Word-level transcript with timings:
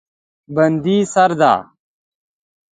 بندي 0.55 0.97
سرده 1.13 1.53